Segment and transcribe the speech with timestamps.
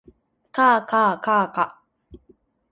[0.51, 1.79] かあかあかあか